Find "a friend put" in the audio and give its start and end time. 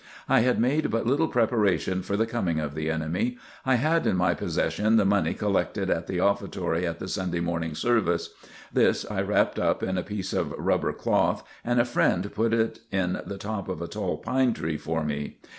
11.79-12.51